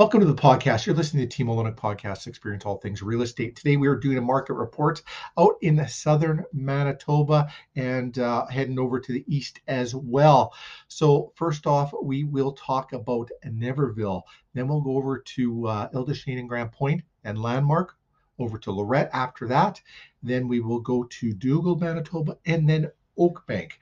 Welcome 0.00 0.20
to 0.20 0.26
the 0.26 0.34
podcast. 0.34 0.86
You're 0.86 0.96
listening 0.96 1.28
to 1.28 1.36
Team 1.36 1.48
Olyniuk 1.48 1.76
Podcast, 1.76 2.26
Experience 2.26 2.64
All 2.64 2.78
Things 2.78 3.02
Real 3.02 3.20
Estate. 3.20 3.54
Today 3.54 3.76
we 3.76 3.86
are 3.86 3.94
doing 3.94 4.16
a 4.16 4.22
market 4.22 4.54
report 4.54 5.02
out 5.38 5.56
in 5.60 5.76
the 5.76 5.86
southern 5.86 6.42
Manitoba 6.54 7.52
and 7.76 8.18
uh, 8.18 8.46
heading 8.46 8.78
over 8.78 8.98
to 8.98 9.12
the 9.12 9.22
east 9.28 9.60
as 9.68 9.94
well. 9.94 10.54
So 10.88 11.34
first 11.36 11.66
off, 11.66 11.92
we 12.02 12.24
will 12.24 12.52
talk 12.52 12.94
about 12.94 13.28
Niverville. 13.44 14.22
Then 14.54 14.68
we'll 14.68 14.80
go 14.80 14.96
over 14.96 15.18
to 15.18 15.66
uh, 15.66 15.90
and 15.92 16.48
Grand 16.48 17.02
and 17.24 17.38
Landmark, 17.38 17.94
over 18.38 18.56
to 18.56 18.72
Lorette 18.72 19.10
after 19.12 19.46
that. 19.48 19.82
Then 20.22 20.48
we 20.48 20.60
will 20.60 20.80
go 20.80 21.04
to 21.04 21.34
Dugald, 21.34 21.82
Manitoba, 21.82 22.38
and 22.46 22.66
then 22.66 22.90
Oakbank. 23.18 23.72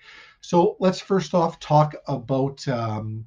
So 0.41 0.77
let's 0.81 0.99
first 0.99 1.33
off 1.33 1.61
talk 1.61 1.95
about 2.09 2.67
um, 2.67 3.25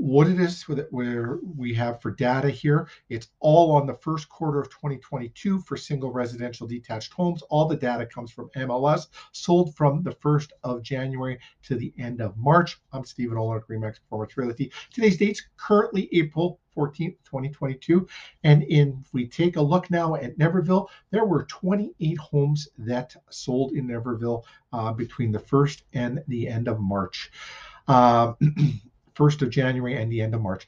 what 0.00 0.28
it 0.28 0.40
is 0.40 0.62
where 0.62 1.40
we 1.58 1.74
have 1.74 2.00
for 2.00 2.10
data 2.10 2.48
here. 2.48 2.88
It's 3.10 3.28
all 3.38 3.72
on 3.72 3.86
the 3.86 3.92
first 3.92 4.30
quarter 4.30 4.58
of 4.58 4.70
2022 4.70 5.60
for 5.60 5.76
single 5.76 6.10
residential 6.10 6.66
detached 6.66 7.12
homes. 7.12 7.42
All 7.50 7.68
the 7.68 7.76
data 7.76 8.06
comes 8.06 8.30
from 8.30 8.48
MLS, 8.56 9.08
sold 9.32 9.76
from 9.76 10.02
the 10.02 10.12
1st 10.12 10.52
of 10.64 10.82
January 10.82 11.38
to 11.64 11.76
the 11.76 11.92
end 11.98 12.22
of 12.22 12.38
March. 12.38 12.80
I'm 12.94 13.04
Stephen 13.04 13.36
Olyniuk, 13.36 13.66
Remax 13.68 14.00
Performance 14.00 14.38
Realty. 14.38 14.72
Today's 14.90 15.18
date's 15.18 15.42
currently 15.58 16.08
April 16.12 16.60
14th, 16.74 17.16
2022. 17.26 18.08
And 18.42 18.62
in, 18.62 19.02
if 19.04 19.12
we 19.12 19.28
take 19.28 19.56
a 19.56 19.62
look 19.62 19.90
now 19.90 20.14
at 20.14 20.38
Niverville, 20.38 20.88
there 21.10 21.26
were 21.26 21.44
28 21.44 22.16
homes 22.16 22.68
that 22.78 23.14
sold 23.28 23.72
in 23.72 23.88
Niverville 23.88 24.44
uh, 24.72 24.94
between 24.94 25.30
the 25.30 25.40
1st 25.40 25.82
and 25.92 26.24
the 26.26 26.48
end 26.48 26.68
of 26.68 26.80
March. 26.80 27.30
Uh, 27.86 28.32
1st 29.20 29.42
of 29.42 29.50
January 29.50 30.00
and 30.00 30.10
the 30.10 30.22
end 30.22 30.34
of 30.34 30.40
March. 30.40 30.66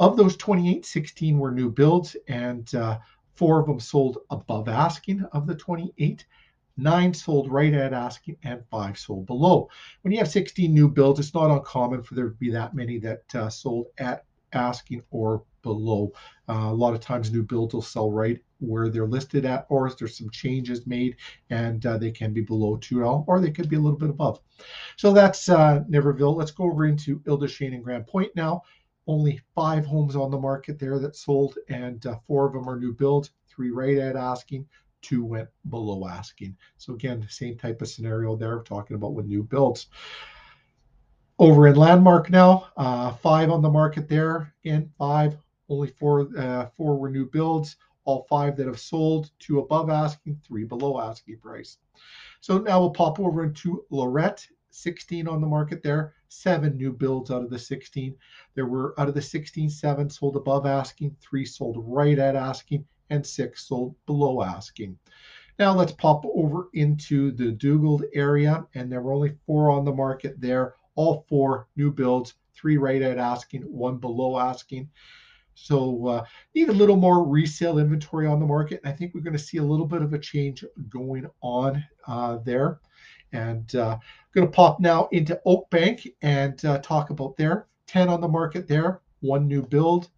Of 0.00 0.16
those 0.16 0.36
28, 0.36 0.84
16 0.84 1.38
were 1.38 1.52
new 1.52 1.70
builds, 1.70 2.16
and 2.26 2.74
uh, 2.74 2.98
four 3.36 3.60
of 3.60 3.66
them 3.66 3.78
sold 3.78 4.18
above 4.30 4.68
asking 4.68 5.22
of 5.32 5.46
the 5.46 5.54
28. 5.54 6.26
Nine 6.76 7.14
sold 7.14 7.52
right 7.52 7.72
at 7.72 7.92
asking, 7.92 8.38
and 8.42 8.64
five 8.70 8.98
sold 8.98 9.26
below. 9.26 9.68
When 10.00 10.10
you 10.10 10.18
have 10.18 10.28
16 10.28 10.74
new 10.74 10.88
builds, 10.88 11.20
it's 11.20 11.34
not 11.34 11.50
uncommon 11.50 12.02
for 12.02 12.14
there 12.14 12.30
to 12.30 12.34
be 12.34 12.50
that 12.50 12.74
many 12.74 12.98
that 12.98 13.34
uh, 13.34 13.48
sold 13.48 13.86
at 13.98 14.24
asking 14.52 15.02
or 15.10 15.44
below. 15.62 16.12
Uh, 16.48 16.68
a 16.70 16.74
lot 16.74 16.94
of 16.94 17.00
times, 17.00 17.32
new 17.32 17.42
builds 17.42 17.74
will 17.74 17.82
sell 17.82 18.10
right 18.10 18.40
where 18.58 18.88
they're 18.88 19.06
listed 19.06 19.44
at, 19.44 19.66
or 19.68 19.86
if 19.86 19.98
there's 19.98 20.16
some 20.16 20.30
changes 20.30 20.86
made 20.86 21.16
and 21.50 21.84
uh, 21.86 21.98
they 21.98 22.10
can 22.10 22.32
be 22.32 22.40
below 22.40 22.76
2L, 22.76 23.24
or 23.26 23.40
they 23.40 23.50
could 23.50 23.68
be 23.68 23.76
a 23.76 23.80
little 23.80 23.98
bit 23.98 24.10
above. 24.10 24.40
So 24.96 25.12
that's 25.12 25.48
uh. 25.48 25.82
Let's 25.88 26.50
go 26.50 26.64
over 26.64 26.86
into 26.86 27.20
Ile-des-Chênes 27.26 27.74
and 27.74 27.84
Grande 27.84 28.06
Pointe 28.06 28.34
now. 28.36 28.62
Only 29.08 29.40
five 29.54 29.84
homes 29.84 30.14
on 30.14 30.30
the 30.30 30.38
market 30.38 30.78
there 30.78 31.00
that 31.00 31.16
sold, 31.16 31.58
and 31.68 32.04
uh, 32.06 32.18
four 32.26 32.46
of 32.46 32.52
them 32.52 32.68
are 32.68 32.78
new 32.78 32.92
builds, 32.92 33.30
three 33.48 33.70
right 33.70 33.98
at 33.98 34.14
asking, 34.14 34.66
two 35.02 35.24
went 35.24 35.48
below 35.68 36.06
asking. 36.06 36.56
So 36.78 36.94
again, 36.94 37.26
same 37.28 37.56
type 37.58 37.82
of 37.82 37.88
scenario 37.88 38.36
there, 38.36 38.60
talking 38.60 38.94
about 38.94 39.14
with 39.14 39.26
new 39.26 39.42
builds. 39.42 39.88
Over 41.38 41.66
in 41.66 41.74
Landmark 41.74 42.30
now, 42.30 42.68
uh, 42.76 43.12
five 43.14 43.50
on 43.50 43.62
the 43.62 43.70
market 43.70 44.08
there. 44.08 44.54
In 44.62 44.88
five, 44.96 45.36
only 45.72 45.88
four 45.88 46.28
uh, 46.38 46.66
four 46.76 46.96
were 46.96 47.10
new 47.10 47.26
builds 47.26 47.76
all 48.04 48.26
five 48.28 48.56
that 48.56 48.66
have 48.66 48.80
sold, 48.80 49.30
two 49.38 49.60
above 49.60 49.90
asking, 49.90 50.40
three 50.44 50.64
below 50.64 51.00
asking 51.00 51.38
price. 51.38 51.78
So 52.40 52.58
now 52.58 52.80
we'll 52.80 52.90
pop 52.90 53.20
over 53.20 53.44
into 53.44 53.84
Lorette, 53.90 54.46
16 54.70 55.28
on 55.28 55.40
the 55.40 55.46
market 55.46 55.82
there, 55.82 56.14
seven 56.28 56.76
new 56.76 56.92
builds 56.92 57.30
out 57.30 57.42
of 57.42 57.50
the 57.50 57.58
16. 57.58 58.16
There 58.54 58.66
were 58.66 58.98
out 58.98 59.08
of 59.08 59.14
the 59.14 59.22
16, 59.22 59.70
seven 59.70 60.10
sold 60.10 60.36
above 60.36 60.66
asking, 60.66 61.16
three 61.20 61.44
sold 61.44 61.76
right 61.86 62.18
at 62.18 62.34
asking, 62.34 62.86
and 63.10 63.24
six 63.24 63.68
sold 63.68 63.94
below 64.06 64.42
asking. 64.42 64.98
Now 65.58 65.74
let's 65.74 65.92
pop 65.92 66.24
over 66.24 66.70
into 66.72 67.30
the 67.32 67.52
Dugald 67.52 68.02
area, 68.14 68.66
and 68.74 68.90
there 68.90 69.02
were 69.02 69.12
only 69.12 69.36
four 69.46 69.70
on 69.70 69.84
the 69.84 69.92
market 69.92 70.40
there, 70.40 70.74
all 70.94 71.24
four 71.28 71.68
new 71.76 71.92
builds, 71.92 72.34
three 72.54 72.78
right 72.78 73.02
at 73.02 73.18
asking, 73.18 73.62
one 73.62 73.98
below 73.98 74.38
asking. 74.38 74.90
So 75.54 76.06
uh, 76.06 76.24
need 76.54 76.68
a 76.68 76.72
little 76.72 76.96
more 76.96 77.24
resale 77.26 77.78
inventory 77.78 78.26
on 78.26 78.40
the 78.40 78.46
market. 78.46 78.80
I 78.84 78.92
think 78.92 79.14
we're 79.14 79.20
going 79.20 79.36
to 79.36 79.38
see 79.38 79.58
a 79.58 79.62
little 79.62 79.86
bit 79.86 80.02
of 80.02 80.12
a 80.12 80.18
change 80.18 80.64
going 80.88 81.28
on 81.42 81.84
uh, 82.06 82.38
there. 82.44 82.80
And 83.32 83.74
uh, 83.74 83.98
I'm 84.00 84.00
going 84.34 84.46
to 84.46 84.52
pop 84.52 84.80
now 84.80 85.08
into 85.12 85.40
Oakbank 85.46 86.12
and 86.22 86.62
uh, 86.64 86.78
talk 86.78 87.10
about 87.10 87.36
there. 87.36 87.66
10 87.86 88.08
on 88.08 88.20
the 88.20 88.28
market 88.28 88.66
there, 88.66 89.02
one 89.20 89.46
new 89.46 89.62
build, 89.62 90.08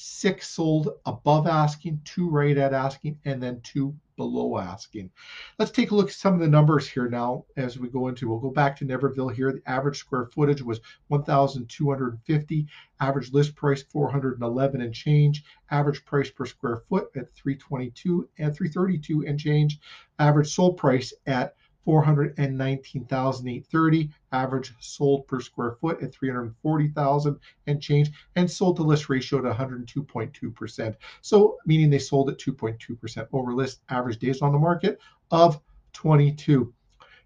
six 0.00 0.48
sold 0.48 0.88
above 1.04 1.46
asking, 1.46 2.00
two 2.04 2.28
right 2.28 2.56
at 2.56 2.72
asking, 2.72 3.18
and 3.26 3.42
then 3.42 3.60
two 3.60 3.94
below 4.16 4.58
asking. 4.58 5.10
Let's 5.58 5.70
take 5.70 5.90
a 5.90 5.94
look 5.94 6.08
at 6.08 6.14
some 6.14 6.34
of 6.34 6.40
the 6.40 6.48
numbers 6.48 6.88
here 6.88 7.08
now 7.08 7.44
as 7.56 7.78
we 7.78 7.88
go 7.88 8.08
into. 8.08 8.28
We'll 8.28 8.38
go 8.38 8.50
back 8.50 8.76
to 8.76 8.86
Niverville 8.86 9.34
here. 9.34 9.52
The 9.52 9.62
average 9.70 9.98
square 9.98 10.26
footage 10.26 10.62
was 10.62 10.80
1,250. 11.08 12.66
Average 13.00 13.32
list 13.32 13.54
price 13.54 13.82
411 13.82 14.80
and 14.80 14.94
change. 14.94 15.44
Average 15.70 16.04
price 16.04 16.30
per 16.30 16.46
square 16.46 16.82
foot 16.88 17.10
at 17.16 17.34
322 17.34 18.28
and 18.38 18.54
332 18.54 19.24
and 19.26 19.38
change. 19.38 19.78
Average 20.18 20.54
sold 20.54 20.76
price 20.76 21.12
at 21.26 21.54
419,830 21.90 24.10
average 24.30 24.72
sold 24.78 25.26
per 25.26 25.40
square 25.40 25.72
foot 25.72 26.00
at 26.00 26.14
340,000 26.14 27.36
and 27.66 27.82
change 27.82 28.12
and 28.36 28.48
sold 28.48 28.76
to 28.76 28.84
list 28.84 29.08
ratio 29.08 29.40
at 29.40 29.56
102.2%. 29.56 30.94
So 31.20 31.56
meaning 31.66 31.90
they 31.90 31.98
sold 31.98 32.30
at 32.30 32.38
2.2% 32.38 33.26
over 33.32 33.52
list 33.52 33.80
average 33.88 34.20
days 34.20 34.40
on 34.40 34.52
the 34.52 34.58
market 34.58 35.00
of 35.32 35.60
22. 35.94 36.72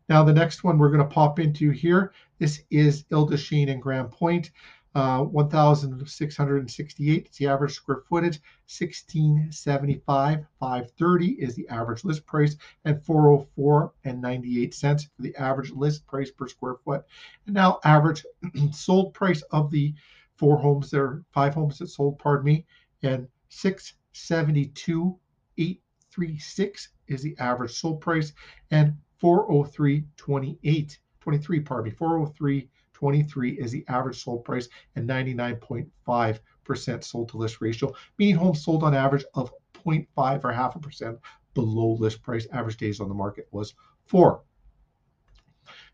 Now 0.09 0.25
the 0.25 0.33
next 0.33 0.65
one 0.65 0.79
we're 0.79 0.89
going 0.89 1.07
to 1.07 1.15
pop 1.15 1.39
into 1.39 1.71
here, 1.71 2.15
this 2.39 2.63
is 2.71 3.05
Ile-des-Chênes 3.13 3.71
and 3.71 3.83
Grande 3.83 4.11
Pointe 4.11 4.51
uh, 4.95 5.25
1,668 5.25 7.29
is 7.29 7.37
the 7.37 7.49
average 7.49 7.75
square 7.75 8.03
footage. 8.09 8.41
1675, 8.67 10.47
530 10.61 11.27
is 11.33 11.57
the 11.57 11.69
average 11.69 12.05
list 12.05 12.25
price, 12.27 12.57
and 12.85 13.03
404 13.03 13.93
and 14.05 14.23
98 14.23 14.73
cents 14.73 15.05
for 15.05 15.23
the 15.23 15.35
average 15.37 15.73
list 15.73 16.07
price 16.07 16.31
per 16.31 16.47
square 16.47 16.77
foot. 16.85 17.05
And 17.47 17.55
now 17.55 17.81
average 17.85 18.25
sold 18.73 19.15
price 19.15 19.43
of 19.51 19.71
the 19.71 19.95
four 20.37 20.59
homes 20.59 20.91
there, 20.91 21.23
five 21.33 21.55
homes 21.55 21.79
that 21.79 21.89
sold, 21.89 22.19
pardon 22.19 22.45
me, 22.45 22.67
and 23.03 23.27
672, 23.49 25.19
836 25.59 26.89
is 27.09 27.23
the 27.23 27.37
average 27.39 27.73
sold 27.73 28.01
price, 28.01 28.33
and 28.71 28.95
403, 29.19 30.05
28, 30.17 30.99
23, 31.21 31.61
pardon 31.61 31.85
me, 31.85 31.91
403. 31.91 32.69
23 32.95 33.53
is 33.53 33.71
the 33.71 33.85
average 33.89 34.23
sold 34.23 34.45
price 34.45 34.69
and 34.97 35.09
99.5% 35.09 37.05
sold 37.05 37.29
to 37.29 37.37
list 37.37 37.61
ratio, 37.61 37.93
meaning 38.19 38.37
homes 38.37 38.65
sold 38.65 38.83
on 38.83 38.95
average 38.95 39.25
of 39.35 39.53
0.5 39.85 40.45
or 40.45 40.53
half 40.53 40.77
a 40.77 40.79
percent 40.79 41.19
below 41.53 41.93
list 41.93 42.23
price. 42.23 42.47
Average 42.53 42.79
days 42.79 43.01
on 43.01 43.09
the 43.09 43.15
market 43.15 43.47
was 43.51 43.75
four. 44.07 44.43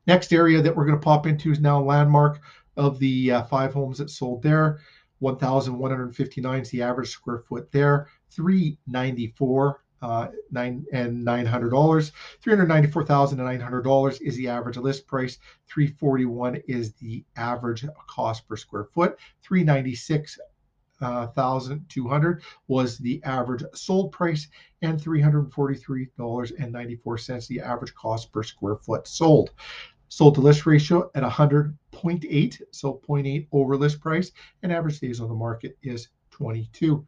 Next 0.07 0.33
area 0.33 0.63
that 0.63 0.75
we're 0.75 0.87
going 0.87 0.99
to 0.99 1.05
pop 1.05 1.27
into 1.27 1.51
is 1.51 1.61
now 1.61 1.83
landmark 1.83 2.41
of 2.77 2.99
the 2.99 3.33
uh, 3.33 3.43
five 3.45 3.75
homes 3.75 3.99
that 3.99 4.11
sold 4.11 4.43
there. 4.43 4.81
1,159 5.19 6.61
is 6.61 6.71
the 6.71 6.83
average 6.83 7.11
square 7.11 7.41
foot 7.41 7.71
there. 7.73 8.09
394 8.31 9.83
uh, 10.03 10.29
nine 10.51 10.85
and 10.93 11.25
nine 11.25 11.47
hundred 11.47 11.71
dollars. 11.71 12.13
Three 12.41 12.53
hundred 12.53 12.69
ninety-four 12.69 13.05
thousand 13.05 13.41
and 13.41 13.49
nine 13.49 13.61
hundred 13.61 13.83
dollars 13.83 14.21
is 14.21 14.37
the 14.37 14.49
average 14.49 14.77
list 14.77 15.07
price. 15.07 15.39
Three 15.67 15.89
forty-one 15.89 16.57
is 16.69 16.93
the 16.95 17.25
average 17.37 17.85
cost 18.09 18.49
per 18.49 18.57
square 18.57 18.85
foot. 18.85 19.19
Three 19.43 19.65
ninety-six 19.65 20.39
uh, 21.01 21.27
thousand 21.29 21.87
two 21.89 22.09
hundred 22.09 22.43
was 22.69 22.99
the 22.99 23.23
average 23.25 23.63
sold 23.75 24.13
price, 24.13 24.49
and 24.83 25.01
three 25.01 25.21
hundred 25.21 25.53
forty-three 25.53 26.09
dollars 26.17 26.53
and 26.53 26.73
ninety-four 26.73 27.19
cents 27.19 27.47
the 27.47 27.61
average 27.61 27.95
cost 27.95 28.33
per 28.33 28.43
square 28.43 28.77
foot 28.77 29.07
sold. 29.07 29.51
Sold 30.09 30.35
to 30.35 30.41
list 30.41 30.67
ratio 30.67 31.09
at 31.15 31.23
100.8, 31.23 32.63
so 32.73 33.01
0.8 33.09 33.47
over 33.53 33.77
list 33.77 34.01
price, 34.01 34.33
and 34.65 34.73
average 34.73 34.99
days 34.99 35.21
on 35.21 35.29
the 35.29 35.35
market 35.37 35.79
is 35.85 36.09
22. 36.33 37.07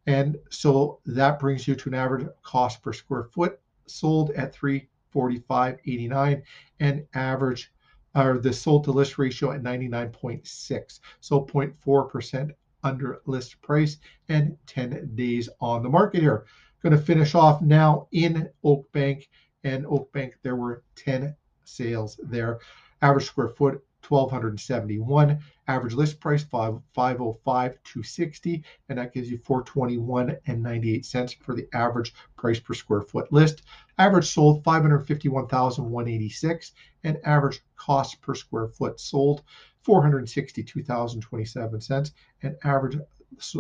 And 0.07 0.37
so 0.51 1.01
that 1.07 1.39
brings 1.39 1.67
you 1.67 1.75
to 1.75 1.89
an 1.89 1.95
average 1.95 2.29
cost 2.43 2.83
per 2.83 2.93
square 2.93 3.25
foot 3.25 3.61
sold 3.87 4.31
at 4.33 4.55
345.89 4.55 6.43
and 6.81 7.07
average 7.15 7.73
or 8.15 8.39
the 8.39 8.53
sold 8.53 8.85
to 8.85 8.93
list 8.93 9.19
ratio 9.19 9.53
at 9.53 9.63
99.6 9.63 11.01
so 11.21 11.45
0.4% 11.45 12.51
under 12.87 13.21
list 13.27 13.61
price 13.63 13.99
and 14.29 14.57
10 14.67 15.11
days 15.15 15.49
on 15.61 15.83
the 15.83 15.89
market 15.89 16.21
here. 16.21 16.47
Going 16.83 16.97
to 16.97 17.03
finish 17.03 17.35
off 17.35 17.61
now 17.61 18.07
in 18.13 18.49
Oakbank. 18.65 19.27
And 19.65 19.85
Oakbank, 19.85 20.35
there 20.43 20.57
were 20.57 20.85
10 20.95 21.35
sales 21.65 22.21
there. 22.23 22.61
Average 23.03 23.27
square 23.27 23.49
foot 23.49 23.85
1271 24.09 25.39
average 25.69 25.95
list 25.95 26.21
price 26.21 26.45
5 26.45 26.81
505 26.95 27.73
260 27.83 28.63
and 28.89 28.99
that 28.99 29.13
gives 29.13 29.29
you 29.31 29.39
421 29.39 30.37
and 30.47 30.63
98 30.63 31.05
cents 31.05 31.33
for 31.33 31.55
the 31.55 31.67
average 31.73 32.15
price 32.37 32.61
per 32.61 32.75
square 32.75 33.03
foot 33.03 33.33
list. 33.33 33.63
Average 33.99 34.29
sold 34.29 34.63
551186 34.65 36.73
and 37.05 37.19
average 37.25 37.63
cost 37.77 38.21
per 38.23 38.35
square 38.35 38.69
foot 38.69 39.01
sold 39.01 39.43
462,027 39.83 41.81
cents 41.81 42.13
and 42.43 42.57
average 42.65 42.99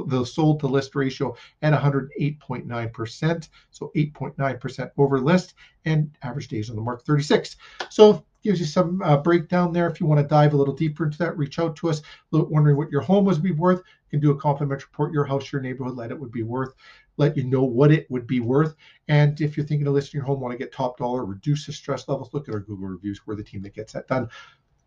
the 0.06 0.24
sold 0.24 0.60
to 0.60 0.66
list 0.66 0.94
ratio 0.94 1.34
at 1.62 1.72
108.9%. 1.72 3.48
So 3.70 3.92
8.9% 3.96 4.90
over 4.96 5.20
list 5.20 5.54
and 5.84 6.10
average 6.22 6.48
days 6.48 6.70
on 6.70 6.76
the 6.76 6.82
market 6.82 7.06
36. 7.06 7.56
So 7.90 8.24
gives 8.42 8.60
you 8.60 8.66
some 8.66 9.02
uh, 9.02 9.16
breakdown 9.16 9.72
there. 9.72 9.88
If 9.88 10.00
you 10.00 10.06
want 10.06 10.20
to 10.20 10.26
dive 10.26 10.54
a 10.54 10.56
little 10.56 10.74
deeper 10.74 11.04
into 11.04 11.18
that, 11.18 11.36
reach 11.36 11.58
out 11.58 11.74
to 11.76 11.90
us. 11.90 12.02
Wondering 12.30 12.76
what 12.76 12.90
your 12.90 13.00
home 13.00 13.24
was 13.24 13.38
be 13.38 13.50
worth, 13.50 13.78
you 13.78 14.10
can 14.10 14.20
do 14.20 14.30
a 14.30 14.40
complimentary 14.40 14.86
report, 14.90 15.12
your 15.12 15.24
house, 15.24 15.50
your 15.50 15.60
neighborhood, 15.60 15.96
let 15.96 16.10
it 16.10 16.18
would 16.18 16.30
be 16.30 16.44
worth, 16.44 16.74
let 17.16 17.36
you 17.36 17.44
know 17.44 17.64
what 17.64 17.90
it 17.90 18.08
would 18.10 18.26
be 18.26 18.40
worth. 18.40 18.76
And 19.08 19.40
if 19.40 19.56
you're 19.56 19.66
thinking 19.66 19.86
of 19.86 19.94
listing 19.94 20.18
your 20.18 20.26
home, 20.26 20.40
want 20.40 20.52
to 20.52 20.58
get 20.58 20.72
top 20.72 20.96
dollar, 20.98 21.24
reduce 21.24 21.66
the 21.66 21.72
stress 21.72 22.08
levels, 22.08 22.32
look 22.32 22.48
at 22.48 22.54
our 22.54 22.60
Google 22.60 22.88
reviews. 22.88 23.20
We're 23.26 23.34
the 23.34 23.42
team 23.42 23.62
that 23.62 23.74
gets 23.74 23.92
that 23.94 24.06
done 24.06 24.28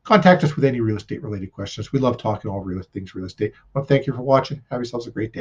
contact 0.04 0.44
us 0.44 0.56
with 0.56 0.66
any 0.66 0.80
real 0.80 0.98
estate 0.98 1.22
related 1.24 1.52
questions. 1.52 1.92
We 1.92 2.00
love 2.00 2.18
talking 2.18 2.50
all 2.50 2.62
real 2.62 2.82
things 2.82 3.16
real 3.16 3.26
estate. 3.26 3.54
Well, 3.74 3.84
thank 3.86 4.08
you 4.08 4.14
for 4.14 4.22
watching. 4.22 4.62
Have 4.70 4.80
yourselves 4.80 5.08
a 5.08 5.12
great 5.12 5.34
day. 5.34 5.38